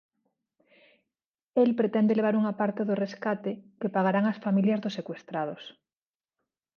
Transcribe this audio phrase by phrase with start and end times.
[1.61, 5.63] El pretende levar unha parte do rescate que pagarán as familias dos secuestrados.